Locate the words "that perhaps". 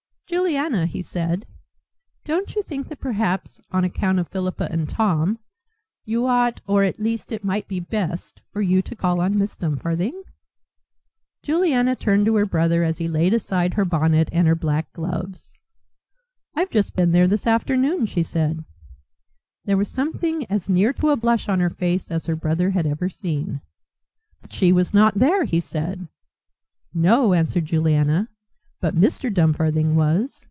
2.87-3.59